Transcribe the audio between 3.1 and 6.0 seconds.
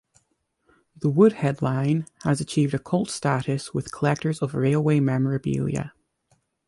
status with collectors of railway memorabilia.